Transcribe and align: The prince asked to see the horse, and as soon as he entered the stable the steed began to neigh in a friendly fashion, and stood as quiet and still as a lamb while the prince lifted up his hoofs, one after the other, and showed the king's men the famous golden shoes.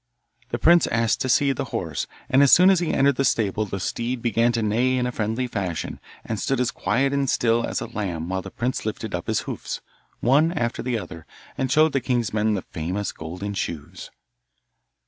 The 0.49 0.57
prince 0.57 0.87
asked 0.87 1.21
to 1.21 1.29
see 1.29 1.51
the 1.51 1.65
horse, 1.65 2.07
and 2.27 2.41
as 2.41 2.51
soon 2.51 2.71
as 2.71 2.79
he 2.79 2.91
entered 2.91 3.17
the 3.17 3.23
stable 3.23 3.67
the 3.67 3.79
steed 3.79 4.19
began 4.19 4.51
to 4.53 4.63
neigh 4.63 4.97
in 4.97 5.05
a 5.05 5.11
friendly 5.11 5.45
fashion, 5.45 5.99
and 6.25 6.39
stood 6.39 6.59
as 6.59 6.71
quiet 6.71 7.13
and 7.13 7.29
still 7.29 7.63
as 7.67 7.81
a 7.81 7.85
lamb 7.85 8.27
while 8.27 8.41
the 8.41 8.49
prince 8.49 8.83
lifted 8.83 9.13
up 9.13 9.27
his 9.27 9.41
hoofs, 9.41 9.79
one 10.19 10.53
after 10.53 10.81
the 10.81 10.97
other, 10.97 11.27
and 11.55 11.71
showed 11.71 11.93
the 11.93 12.01
king's 12.01 12.33
men 12.33 12.55
the 12.55 12.63
famous 12.63 13.11
golden 13.11 13.53
shoes. 13.53 14.09